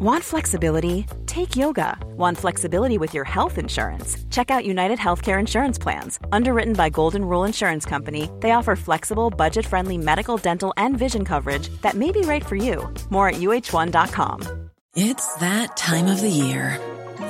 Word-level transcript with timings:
Want 0.00 0.22
flexibility? 0.22 1.06
Take 1.26 1.56
yoga. 1.56 1.98
Want 2.16 2.38
flexibility 2.38 2.98
with 2.98 3.14
your 3.14 3.24
health 3.24 3.58
insurance? 3.58 4.16
Check 4.30 4.48
out 4.48 4.64
United 4.64 4.96
Healthcare 4.96 5.40
Insurance 5.40 5.76
Plans. 5.76 6.20
Underwritten 6.30 6.74
by 6.74 6.88
Golden 6.88 7.24
Rule 7.24 7.42
Insurance 7.42 7.84
Company, 7.84 8.30
they 8.38 8.52
offer 8.52 8.76
flexible, 8.76 9.28
budget 9.28 9.66
friendly 9.66 9.98
medical, 9.98 10.36
dental, 10.36 10.72
and 10.76 10.96
vision 10.96 11.24
coverage 11.24 11.68
that 11.82 11.94
may 11.96 12.12
be 12.12 12.20
right 12.20 12.46
for 12.46 12.54
you. 12.54 12.88
More 13.10 13.30
at 13.30 13.40
uh1.com. 13.40 14.70
It's 14.94 15.34
that 15.38 15.76
time 15.76 16.06
of 16.06 16.20
the 16.20 16.30
year. 16.30 16.78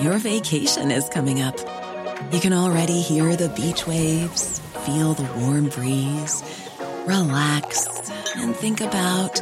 Your 0.03 0.19
vacation 0.19 0.91
is 0.91 1.09
coming 1.09 1.41
up. 1.41 1.57
You 2.35 2.41
can 2.41 2.53
already 2.53 3.01
hear 3.01 3.35
the 3.35 3.49
beach 3.49 3.87
waves, 3.87 4.59
feel 4.85 5.15
the 5.15 5.41
warm 5.41 5.71
breeze, 5.71 6.43
relax, 7.07 8.11
and 8.37 8.55
think 8.55 8.83
about 8.83 9.41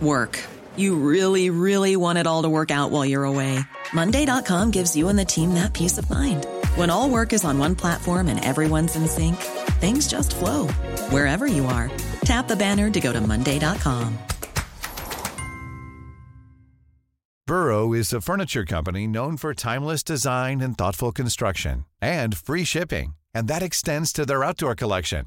work. 0.00 0.40
You 0.78 0.94
really, 0.94 1.50
really 1.50 1.96
want 1.96 2.18
it 2.18 2.26
all 2.26 2.42
to 2.42 2.48
work 2.48 2.70
out 2.70 2.90
while 2.90 3.04
you're 3.04 3.24
away. 3.24 3.58
Monday.com 3.92 4.70
gives 4.70 4.96
you 4.96 5.08
and 5.08 5.18
the 5.18 5.24
team 5.24 5.54
that 5.54 5.74
peace 5.74 5.98
of 5.98 6.08
mind. 6.08 6.46
When 6.76 6.88
all 6.88 7.10
work 7.10 7.32
is 7.32 7.44
on 7.44 7.58
one 7.58 7.74
platform 7.74 8.28
and 8.28 8.44
everyone's 8.44 8.96
in 8.96 9.06
sync, 9.06 9.36
things 9.80 10.08
just 10.08 10.36
flow 10.36 10.68
wherever 11.10 11.46
you 11.46 11.66
are. 11.66 11.90
Tap 12.20 12.48
the 12.48 12.56
banner 12.56 12.90
to 12.90 13.00
go 13.00 13.12
to 13.12 13.20
Monday.com. 13.20 14.18
Burrow 17.46 17.94
is 17.94 18.12
a 18.12 18.20
furniture 18.20 18.66
company 18.66 19.06
known 19.06 19.36
for 19.38 19.54
timeless 19.54 20.02
design 20.02 20.60
and 20.60 20.76
thoughtful 20.76 21.12
construction 21.12 21.86
and 22.00 22.36
free 22.36 22.64
shipping, 22.64 23.16
and 23.34 23.48
that 23.48 23.62
extends 23.62 24.12
to 24.12 24.26
their 24.26 24.44
outdoor 24.44 24.74
collection. 24.74 25.26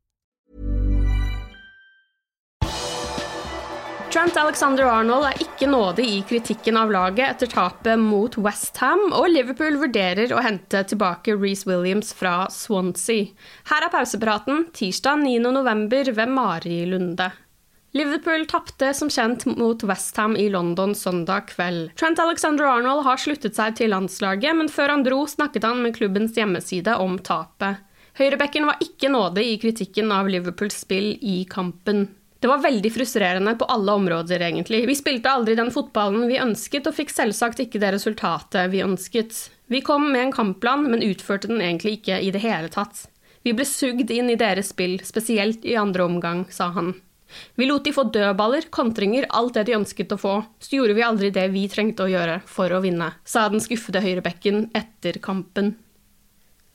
Trent 4.11 4.35
Alexander-Arnold 4.35 5.23
er 5.29 5.37
ikke 5.39 5.69
nådig 5.71 6.03
i 6.03 6.17
kritikken 6.27 6.75
av 6.75 6.89
laget 6.91 7.29
etter 7.29 7.47
tapet 7.53 7.95
mot 7.95 8.33
Westham, 8.43 9.05
og 9.15 9.29
Liverpool 9.31 9.77
vurderer 9.79 10.33
å 10.35 10.41
hente 10.43 10.81
tilbake 10.89 11.37
Reece 11.37 11.63
Williams 11.69 12.11
fra 12.17 12.49
Swansea. 12.51 13.29
Her 13.71 13.87
er 13.87 13.93
pausepraten 13.93 14.65
tirsdag 14.75 15.23
9.11. 15.23 16.11
ved 16.19 16.35
Mari 16.35 16.81
Lunde. 16.91 17.29
Liverpool 17.95 18.43
tapte 18.51 18.91
som 18.99 19.07
kjent 19.07 19.47
mot 19.47 19.87
Westham 19.87 20.35
i 20.35 20.49
London 20.51 20.91
søndag 20.91 21.47
kveld. 21.55 21.93
Trent 21.95 22.19
Alexander-Arnold 22.19 23.07
har 23.07 23.19
sluttet 23.19 23.55
seg 23.55 23.79
til 23.79 23.95
landslaget, 23.95 24.59
men 24.59 24.67
før 24.71 24.97
han 24.97 25.07
dro, 25.07 25.23
snakket 25.23 25.71
han 25.71 25.79
med 25.87 25.95
klubbens 25.95 26.35
hjemmeside 26.35 26.99
om 26.99 27.15
tapet. 27.23 27.79
Høyrebekken 28.19 28.67
var 28.67 28.83
ikke 28.83 29.07
nådig 29.15 29.53
i 29.53 29.59
kritikken 29.63 30.11
av 30.11 30.27
Liverpools 30.27 30.83
spill 30.83 31.13
i 31.23 31.45
kampen. 31.47 32.09
Det 32.41 32.49
var 32.49 32.63
veldig 32.63 32.89
frustrerende 32.89 33.51
på 33.53 33.67
alle 33.69 33.93
områder, 33.99 34.41
egentlig. 34.41 34.79
Vi 34.89 34.95
spilte 34.97 35.29
aldri 35.29 35.53
den 35.59 35.69
fotballen 35.69 36.25
vi 36.25 36.39
ønsket, 36.41 36.87
og 36.89 36.95
fikk 36.97 37.13
selvsagt 37.13 37.61
ikke 37.61 37.81
det 37.83 37.91
resultatet 37.93 38.71
vi 38.73 38.81
ønsket. 38.81 39.37
Vi 39.69 39.83
kom 39.85 40.07
med 40.09 40.23
en 40.23 40.33
kampplan, 40.33 40.87
men 40.89 41.05
utførte 41.05 41.51
den 41.51 41.61
egentlig 41.61 41.99
ikke 41.99 42.17
i 42.17 42.31
det 42.33 42.41
hele 42.41 42.71
tatt. 42.73 43.03
Vi 43.45 43.53
ble 43.53 43.65
sugd 43.69 44.09
inn 44.09 44.33
i 44.33 44.39
deres 44.41 44.73
spill, 44.73 44.97
spesielt 45.05 45.69
i 45.69 45.77
andre 45.77 46.09
omgang, 46.09 46.47
sa 46.49 46.71
han. 46.73 46.95
Vi 47.55 47.69
lot 47.69 47.85
de 47.85 47.93
få 47.93 48.07
dødballer, 48.09 48.71
kontringer, 48.73 49.29
alt 49.29 49.53
det 49.59 49.67
de 49.69 49.77
ønsket 49.77 50.17
å 50.17 50.19
få. 50.19 50.33
Så 50.57 50.79
gjorde 50.79 50.97
vi 50.97 51.05
aldri 51.05 51.29
det 51.33 51.45
vi 51.53 51.67
trengte 51.69 52.07
å 52.07 52.11
gjøre 52.11 52.41
for 52.49 52.73
å 52.73 52.81
vinne, 52.81 53.13
sa 53.21 53.45
den 53.53 53.61
skuffede 53.61 54.01
høyrebekken 54.01 54.71
etter 54.73 55.21
kampen. 55.21 55.75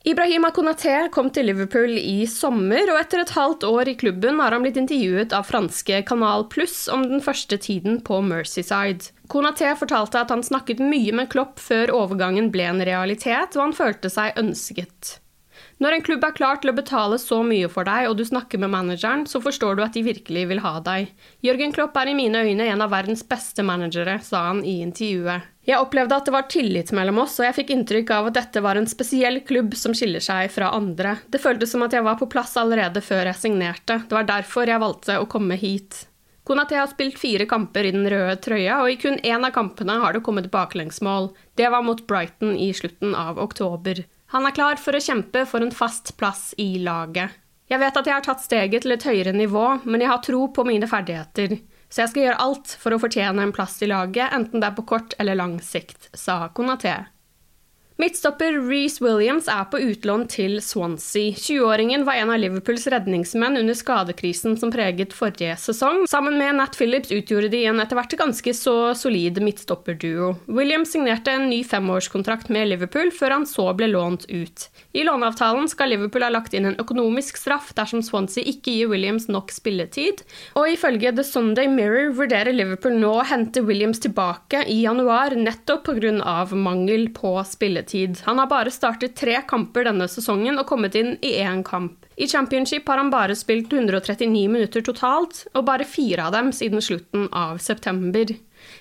Ibrahima 0.06 0.52
Konaté 0.54 1.08
kom 1.10 1.32
til 1.34 1.48
Liverpool 1.48 1.96
i 1.98 2.28
sommer, 2.30 2.86
og 2.92 3.00
etter 3.00 3.24
et 3.24 3.32
halvt 3.34 3.64
år 3.66 3.88
i 3.90 3.96
klubben 3.98 4.38
har 4.38 4.54
han 4.54 4.62
blitt 4.62 4.78
intervjuet 4.78 5.32
av 5.34 5.48
franske 5.48 5.98
Kanal 6.06 6.44
Pluss 6.52 6.84
om 6.94 7.02
den 7.10 7.24
første 7.24 7.58
tiden 7.58 7.98
på 8.06 8.20
Mercyside. 8.22 9.10
Konaté 9.26 9.72
fortalte 9.74 10.22
at 10.22 10.30
han 10.30 10.46
snakket 10.46 10.78
mye 10.78 11.10
med 11.10 11.26
Klopp 11.32 11.58
før 11.58 11.90
overgangen 12.04 12.52
ble 12.54 12.68
en 12.70 12.84
realitet, 12.86 13.58
og 13.58 13.64
han 13.64 13.74
følte 13.74 14.12
seg 14.14 14.38
ønsket. 14.38 15.16
Når 15.82 15.96
en 15.96 16.06
klubb 16.06 16.22
er 16.28 16.38
klar 16.38 16.62
til 16.62 16.70
å 16.70 16.76
betale 16.76 17.18
så 17.18 17.40
mye 17.42 17.66
for 17.66 17.90
deg, 17.90 18.06
og 18.06 18.14
du 18.20 18.22
snakker 18.30 18.62
med 18.62 18.70
manageren, 18.76 19.26
så 19.26 19.42
forstår 19.42 19.74
du 19.74 19.82
at 19.88 19.98
de 19.98 20.06
virkelig 20.06 20.46
vil 20.52 20.62
ha 20.62 20.76
deg. 20.86 21.10
Jørgen 21.42 21.74
Klopp 21.74 21.98
er 21.98 22.12
i 22.12 22.16
mine 22.16 22.46
øyne 22.46 22.70
en 22.70 22.86
av 22.86 22.94
verdens 22.94 23.26
beste 23.26 23.66
managere, 23.66 24.20
sa 24.22 24.46
han 24.52 24.62
i 24.62 24.78
intervjuet. 24.86 25.50
Jeg 25.66 25.82
opplevde 25.82 26.14
at 26.14 26.28
det 26.28 26.34
var 26.34 26.46
tillit 26.46 26.92
mellom 26.94 27.18
oss, 27.24 27.40
og 27.40 27.48
jeg 27.48 27.56
fikk 27.56 27.70
inntrykk 27.74 28.10
av 28.14 28.28
at 28.28 28.36
dette 28.38 28.60
var 28.62 28.78
en 28.78 28.86
spesiell 28.86 29.40
klubb 29.46 29.74
som 29.74 29.94
skiller 29.98 30.22
seg 30.22 30.52
fra 30.54 30.70
andre. 30.76 31.16
Det 31.26 31.42
føltes 31.42 31.72
som 31.74 31.82
at 31.82 31.96
jeg 31.96 32.06
var 32.06 32.20
på 32.20 32.28
plass 32.30 32.54
allerede 32.60 33.02
før 33.02 33.26
jeg 33.26 33.40
signerte. 33.40 33.98
Det 34.06 34.14
var 34.14 34.28
derfor 34.28 34.70
jeg 34.70 34.82
valgte 34.82 35.18
å 35.18 35.26
komme 35.26 35.58
hit. 35.58 36.04
Konaté 36.46 36.78
har 36.78 36.86
spilt 36.86 37.18
fire 37.18 37.48
kamper 37.50 37.88
i 37.88 37.90
den 37.90 38.06
røde 38.06 38.36
trøya, 38.38 38.78
og 38.84 38.92
i 38.92 38.98
kun 39.02 39.18
én 39.18 39.42
av 39.42 39.50
kampene 39.56 39.98
har 39.98 40.14
det 40.14 40.22
kommet 40.22 40.52
baklengsmål. 40.52 41.32
Det 41.58 41.66
var 41.74 41.82
mot 41.82 42.04
Brighton 42.06 42.54
i 42.54 42.70
slutten 42.70 43.18
av 43.18 43.40
oktober. 43.42 44.04
Han 44.30 44.46
er 44.46 44.54
klar 44.54 44.78
for 44.78 44.94
å 44.94 45.02
kjempe 45.02 45.42
for 45.50 45.66
en 45.66 45.74
fast 45.74 46.14
plass 46.20 46.52
i 46.62 46.76
laget. 46.78 47.34
Jeg 47.66 47.82
vet 47.82 47.98
at 47.98 48.06
jeg 48.06 48.14
har 48.14 48.22
tatt 48.22 48.44
steget 48.44 48.86
til 48.86 48.94
et 48.94 49.06
høyere 49.06 49.34
nivå, 49.34 49.80
men 49.82 50.04
jeg 50.04 50.12
har 50.12 50.22
tro 50.22 50.44
på 50.54 50.62
mine 50.68 50.86
ferdigheter. 50.86 51.58
Så 51.88 52.02
jeg 52.02 52.12
skal 52.12 52.24
gjøre 52.26 52.40
alt 52.42 52.72
for 52.80 52.94
å 52.94 53.00
fortjene 53.00 53.44
en 53.46 53.54
plass 53.54 53.78
i 53.82 53.90
laget, 53.90 54.32
enten 54.34 54.62
det 54.62 54.70
er 54.70 54.78
på 54.78 54.86
kort 54.90 55.14
eller 55.22 55.38
lang 55.38 55.58
sikt, 55.62 56.10
sa 56.16 56.48
Konaté. 56.54 56.96
Midtstopper 57.98 58.52
Reece 58.68 59.00
Williams 59.00 59.46
er 59.48 59.62
på 59.72 59.78
utlån 59.80 60.26
til 60.28 60.58
Swansea. 60.60 61.30
20-åringen 61.32 62.02
var 62.04 62.18
en 62.20 62.28
av 62.28 62.36
Liverpools 62.42 62.82
redningsmenn 62.92 63.56
under 63.56 63.72
skadekrisen 63.72 64.58
som 64.60 64.68
preget 64.68 65.14
forrige 65.16 65.54
sesong. 65.56 66.02
Sammen 66.04 66.36
med 66.36 66.58
Nat 66.58 66.76
Phillips 66.76 67.08
utgjorde 67.16 67.48
de 67.54 67.62
en 67.70 67.80
etter 67.80 67.96
hvert 67.96 68.12
ganske 68.20 68.52
så 68.52 68.74
solid 69.00 69.40
midtstopperduo. 69.40 70.34
Williams 70.44 70.92
signerte 70.92 71.32
en 71.32 71.46
ny 71.48 71.62
femårskontrakt 71.64 72.50
med 72.52 72.68
Liverpool 72.74 73.08
før 73.16 73.38
han 73.38 73.48
så 73.48 73.70
ble 73.78 73.88
lånt 73.94 74.28
ut. 74.28 74.66
I 74.92 75.06
låneavtalen 75.08 75.64
skal 75.72 75.94
Liverpool 75.94 76.28
ha 76.28 76.30
lagt 76.36 76.52
inn 76.52 76.68
en 76.68 76.76
økonomisk 76.84 77.40
straff 77.40 77.72
dersom 77.80 78.04
Swansea 78.04 78.44
ikke 78.44 78.76
gir 78.76 78.92
Williams 78.92 79.30
nok 79.32 79.56
spilletid, 79.56 80.20
og 80.52 80.68
ifølge 80.74 81.14
The 81.16 81.24
Sunday 81.24 81.72
Mirror 81.72 82.12
vurderer 82.20 82.52
Liverpool 82.52 83.00
nå 83.00 83.16
å 83.22 83.26
hente 83.32 83.64
Williams 83.64 84.04
tilbake 84.04 84.66
i 84.68 84.82
januar 84.84 85.32
nettopp 85.40 85.88
pga. 85.88 86.44
mangel 86.52 87.08
på 87.16 87.38
spilletid 87.48 87.85
spilletid. 87.86 88.22
Han 88.24 88.38
har 88.38 88.46
bare 88.46 88.70
startet 88.70 89.16
tre 89.16 89.42
kamper 89.48 89.84
denne 89.84 90.08
sesongen 90.08 90.58
og 90.58 90.66
kommet 90.66 90.94
inn 90.94 91.16
i 91.22 91.38
én 91.40 91.64
kamp. 91.64 92.04
I 92.16 92.26
championship 92.26 92.88
har 92.88 92.98
han 92.98 93.10
bare 93.10 93.36
spilt 93.36 93.72
139 93.72 94.48
minutter 94.48 94.82
totalt, 94.82 95.46
og 95.54 95.66
bare 95.66 95.84
fire 95.84 96.26
av 96.26 96.32
dem 96.32 96.52
siden 96.52 96.80
slutten 96.80 97.28
av 97.32 97.58
september. 97.58 98.26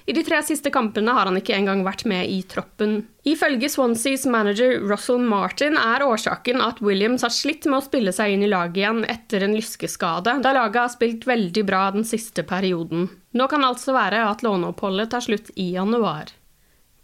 I 0.07 0.13
de 0.13 0.23
tre 0.23 0.39
siste 0.41 0.71
kampene 0.71 1.11
har 1.11 1.27
han 1.27 1.37
ikke 1.37 1.53
engang 1.53 1.83
vært 1.83 2.05
med 2.05 2.25
i 2.29 2.41
troppen. 2.41 3.03
Ifølge 3.25 3.69
Swanseas 3.69 4.25
manager 4.25 4.79
Russell 4.79 5.19
Martin 5.19 5.75
er 5.77 6.01
årsaken 6.01 6.61
at 6.61 6.79
Williams 6.81 7.21
har 7.21 7.33
slitt 7.33 7.67
med 7.67 7.81
å 7.81 7.85
spille 7.85 8.13
seg 8.15 8.33
inn 8.33 8.45
i 8.45 8.49
laget 8.49 8.79
igjen 8.81 9.03
etter 9.05 9.43
en 9.43 9.53
lyskeskade, 9.53 10.39
da 10.41 10.55
laget 10.55 10.81
har 10.81 10.95
spilt 10.95 11.27
veldig 11.27 11.65
bra 11.67 11.91
den 11.91 12.07
siste 12.07 12.47
perioden. 12.47 13.09
Nå 13.35 13.49
kan 13.51 13.67
altså 13.67 13.93
være 13.93 14.23
at 14.31 14.47
låneoppholdet 14.47 15.11
tar 15.11 15.27
slutt 15.27 15.51
i 15.59 15.73
januar. 15.75 16.31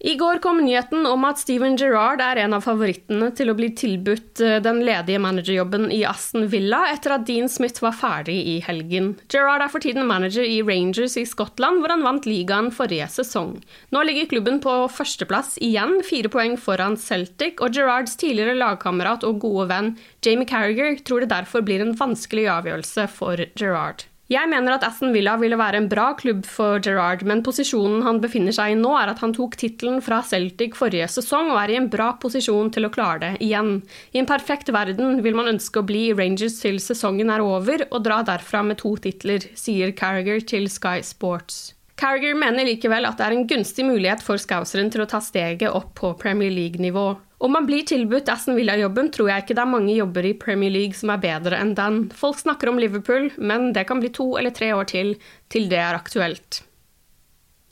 I 0.04 0.16
går 0.16 0.38
kom 0.42 0.58
nyheten 0.66 1.06
om 1.06 1.26
at 1.30 1.38
Steven 1.38 1.76
Gerrard 1.78 2.24
er 2.26 2.40
en 2.42 2.56
av 2.58 2.64
favorittene 2.66 3.28
til 3.38 3.52
å 3.52 3.54
bli 3.54 3.68
tilbudt 3.78 4.42
eh, 4.42 4.56
den 4.66 4.80
ledige 4.82 5.22
managerjobben 5.22 5.92
i 5.94 6.00
Aston 6.10 6.48
Villa 6.50 6.80
etter 6.90 7.14
at 7.14 7.28
Dean 7.28 7.46
Smith 7.52 7.84
var 7.86 7.94
ferdig 7.94 8.40
i 8.50 8.56
helgen. 8.66 9.12
Gerrard 9.30 9.62
er 9.62 9.70
for 9.70 9.86
tiden 9.86 10.10
manager 10.10 10.42
i 10.42 10.64
Rangers 10.66 11.20
i 11.22 11.26
Skottland, 11.30 11.84
hvor 11.84 11.94
han 11.94 12.02
vant 12.08 12.26
ligaen 12.26 12.72
forrige 12.74 13.12
sesong. 13.14 13.60
Nå 13.94 14.06
ligger 14.10 14.32
klubben 14.34 14.58
på 14.64 14.74
førsteplass 14.90 15.60
igjen, 15.62 16.00
fire 16.08 16.34
poeng 16.34 16.58
foran 16.58 16.98
Celtic, 16.98 17.62
og 17.62 17.78
Gerrards 17.78 18.18
tidligere 18.18 18.58
lagkamerat 18.58 19.28
og 19.28 19.38
gode 19.46 19.70
venn 19.70 19.94
Jamie 20.26 20.50
Carriger 20.50 20.98
tror 21.06 21.22
det 21.22 21.36
derfor 21.36 21.62
blir 21.62 21.86
en 21.86 21.94
vanskelig 21.94 22.50
avgjørelse 22.50 23.06
for 23.20 23.46
Gerrard. 23.54 24.08
Jeg 24.32 24.48
mener 24.48 24.78
at 24.78 24.86
Aston 24.88 25.12
Villa 25.12 25.34
ville 25.42 25.58
være 25.60 25.82
en 25.82 25.90
bra 25.92 26.14
klubb 26.16 26.46
for 26.48 26.80
Gerrard, 26.80 27.26
men 27.28 27.42
posisjonen 27.44 28.06
han 28.06 28.22
befinner 28.24 28.56
seg 28.56 28.72
i 28.72 28.78
nå, 28.80 28.94
er 28.96 29.10
at 29.12 29.20
han 29.20 29.34
tok 29.36 29.58
tittelen 29.60 29.98
fra 30.06 30.22
Celtic 30.24 30.78
forrige 30.80 31.10
sesong 31.12 31.50
og 31.52 31.60
er 31.60 31.74
i 31.74 31.76
en 31.82 31.90
bra 31.92 32.14
posisjon 32.22 32.72
til 32.72 32.88
å 32.88 32.92
klare 32.96 33.20
det 33.26 33.32
igjen. 33.44 33.82
I 34.16 34.22
en 34.22 34.30
perfekt 34.30 34.72
verden 34.72 35.20
vil 35.26 35.36
man 35.36 35.52
ønske 35.52 35.82
å 35.82 35.88
bli 35.90 36.06
i 36.08 36.16
Rangers 36.16 36.62
til 36.62 36.80
sesongen 36.80 37.34
er 37.34 37.44
over, 37.44 37.84
og 37.90 38.06
dra 38.08 38.22
derfra 38.24 38.64
med 38.64 38.80
to 38.80 38.94
titler, 39.04 39.50
sier 39.60 39.92
Carriger 40.00 40.40
til 40.48 40.72
Sky 40.72 41.04
Sports. 41.04 41.74
Carriger 42.00 42.40
mener 42.40 42.66
likevel 42.66 43.10
at 43.10 43.20
det 43.20 43.28
er 43.28 43.36
en 43.36 43.50
gunstig 43.52 43.84
mulighet 43.86 44.24
for 44.24 44.40
Scouseren 44.40 44.94
til 44.96 45.04
å 45.04 45.10
ta 45.12 45.20
steget 45.20 45.76
opp 45.76 45.92
på 46.00 46.16
Premier 46.24 46.56
League-nivå. 46.56 47.10
Om 47.42 47.52
man 47.58 47.66
blir 47.66 47.82
tilbudt 47.90 48.30
Aston 48.30 48.54
Villa-jobben, 48.54 49.08
tror 49.10 49.32
jeg 49.32 49.42
ikke 49.42 49.56
det 49.58 49.64
er 49.64 49.70
mange 49.72 49.96
jobber 49.96 50.28
i 50.30 50.36
Premier 50.38 50.70
League 50.70 50.94
som 50.94 51.10
er 51.10 51.24
bedre 51.24 51.58
enn 51.58 51.72
den. 51.78 52.04
Folk 52.14 52.38
snakker 52.38 52.70
om 52.70 52.78
Liverpool, 52.78 53.32
men 53.42 53.72
det 53.74 53.88
kan 53.90 54.04
bli 54.04 54.12
to 54.14 54.36
eller 54.38 54.54
tre 54.54 54.70
år 54.78 54.86
til 54.92 55.16
til 55.50 55.66
det 55.72 55.80
er 55.82 55.98
aktuelt. 55.98 56.62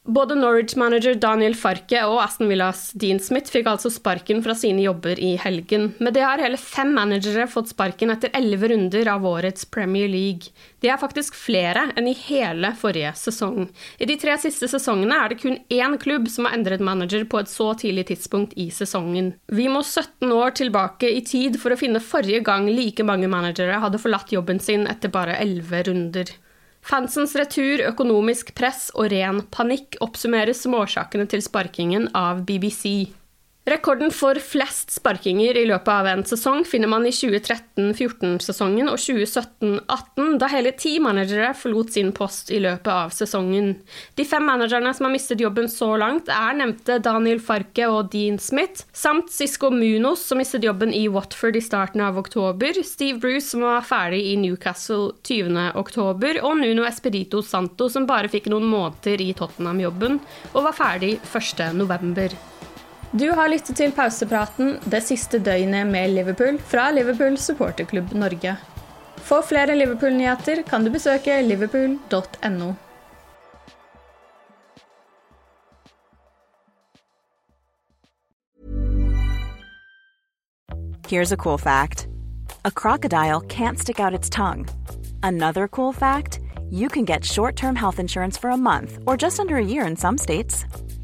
Både 0.10 0.34
Norwich-manager 0.36 1.14
Daniel 1.22 1.54
Farke 1.54 2.00
og 2.10 2.16
Aston 2.24 2.48
Villas 2.50 2.88
Dean 2.98 3.20
Smith 3.22 3.52
fikk 3.54 3.68
altså 3.70 3.92
sparken 3.94 4.40
fra 4.42 4.56
sine 4.58 4.82
jobber 4.82 5.20
i 5.22 5.36
helgen. 5.38 5.92
Med 6.02 6.16
det 6.18 6.24
har 6.26 6.42
hele 6.42 6.58
fem 6.58 6.96
managere 6.98 7.46
fått 7.46 7.70
sparken 7.76 8.10
etter 8.10 8.34
elleve 8.34 8.72
runder 8.72 9.12
av 9.14 9.28
årets 9.30 9.68
Premier 9.70 10.10
League. 10.10 10.50
Det 10.82 10.90
er 10.90 10.98
faktisk 10.98 11.38
flere 11.38 11.92
enn 11.94 12.10
i 12.10 12.16
hele 12.24 12.74
forrige 12.82 13.14
sesong. 13.22 13.70
I 14.02 14.10
de 14.10 14.18
tre 14.18 14.40
siste 14.42 14.72
sesongene 14.74 15.14
er 15.14 15.30
det 15.30 15.40
kun 15.44 15.62
én 15.78 16.00
klubb 16.02 16.26
som 16.34 16.50
har 16.50 16.58
endret 16.58 16.82
manager 16.82 17.30
på 17.30 17.44
et 17.44 17.54
så 17.54 17.76
tidlig 17.78 18.10
tidspunkt 18.10 18.58
i 18.58 18.72
sesongen. 18.74 19.36
Vi 19.46 19.70
må 19.70 19.86
17 19.86 20.26
år 20.34 20.58
tilbake 20.58 21.14
i 21.20 21.22
tid 21.22 21.62
for 21.62 21.70
å 21.70 21.78
finne 21.86 22.02
forrige 22.02 22.42
gang 22.50 22.66
like 22.74 23.06
mange 23.06 23.30
managere 23.30 23.78
hadde 23.86 24.02
forlatt 24.02 24.34
jobben 24.34 24.58
sin 24.58 24.90
etter 24.90 25.14
bare 25.14 25.38
elleve 25.38 25.86
runder. 25.86 26.40
Fansens 26.86 27.36
retur, 27.38 27.84
økonomisk 27.86 28.54
press 28.58 28.88
og 28.96 29.12
ren 29.14 29.44
panikk 29.54 30.00
oppsummeres 30.02 30.64
som 30.64 30.78
årsakene 30.80 31.28
til 31.30 31.44
sparkingen 31.46 32.08
av 32.18 32.46
BBC. 32.48 33.12
Rekorden 33.70 34.10
for 34.10 34.40
flest 34.42 34.96
sparkinger 34.96 35.58
i 35.60 35.66
løpet 35.70 35.90
av 35.94 36.08
en 36.10 36.24
sesong 36.26 36.64
finner 36.66 36.90
man 36.90 37.04
i 37.06 37.12
2013-14-sesongen 37.14 38.90
og 38.90 38.98
2017-18, 38.98 40.38
da 40.42 40.50
hele 40.50 40.72
ti 40.80 40.96
managere 41.04 41.52
forlot 41.54 41.94
sin 41.94 42.10
post 42.16 42.50
i 42.56 42.62
løpet 42.64 42.90
av 42.90 43.14
sesongen. 43.14 43.76
De 44.18 44.26
fem 44.26 44.48
managerne 44.48 44.94
som 44.96 45.06
har 45.06 45.14
mistet 45.14 45.44
jobben 45.44 45.70
så 45.70 45.92
langt, 46.02 46.32
er 46.34 46.58
nevnte 46.58 46.98
Daniel 47.06 47.44
Farke 47.44 47.86
og 47.92 48.10
Dean 48.14 48.40
Smith, 48.42 48.88
samt 48.90 49.30
Cisco 49.36 49.70
Munos, 49.70 50.26
som 50.26 50.42
mistet 50.42 50.66
jobben 50.66 50.96
i 50.96 51.06
Watford 51.12 51.60
i 51.60 51.62
starten 51.62 52.02
av 52.02 52.18
oktober, 52.18 52.82
Steve 52.82 53.22
Bruce, 53.22 53.52
som 53.52 53.68
var 53.68 53.86
ferdig 53.86 54.24
i 54.32 54.38
Newcastle 54.42 55.12
20. 55.22 55.76
oktober, 55.78 56.42
og 56.42 56.58
Nuno 56.64 56.90
Espedito 56.90 57.44
Santo, 57.46 57.92
som 57.94 58.10
bare 58.10 58.32
fikk 58.34 58.50
noen 58.50 58.66
måneder 58.72 59.22
i 59.22 59.36
Tottenham-jobben 59.38 60.18
og 60.56 60.64
var 60.72 60.80
ferdig 60.80 61.20
1. 61.22 61.70
november. 61.78 62.34
Du 63.12 63.32
har 63.34 63.50
lyttet 63.50 63.74
til 63.74 63.90
pausepraten 63.90 64.76
det 64.86 65.00
siste 65.02 65.40
døgnet 65.42 65.88
med 65.90 66.12
Liverpool 66.14 66.60
fra 66.62 66.92
Liverpool 66.94 67.40
supporterklubb 67.42 68.12
Norge. 68.14 68.54
For 69.26 69.42
flere 69.42 69.74
Liverpool-nyheter 69.76 70.62
kan 70.68 70.86
du 70.86 70.92
besøke 70.94 71.42
liverpool.no. 71.42 72.76
Here's 81.08 81.32
a 81.32 81.38
cool 81.38 81.58
fact 81.58 82.08
a 82.64 82.70
crocodile 82.72 83.42
can't 83.42 83.80
stick 83.80 84.00
out 84.00 84.14
its 84.14 84.30
tongue. 84.30 84.68
Another 85.24 85.68
cool 85.68 85.94
fact 85.94 86.40
you 86.70 86.88
can 86.90 87.06
get 87.06 87.26
short 87.26 87.56
term 87.56 87.76
health 87.76 87.98
insurance 87.98 88.38
for 88.38 88.52
a 88.52 88.58
month 88.58 89.00
or 89.08 89.18
just 89.18 89.40
under 89.40 89.58
a 89.58 89.66
year 89.66 89.88
in 89.88 89.96
some 89.96 90.20
states. 90.20 90.66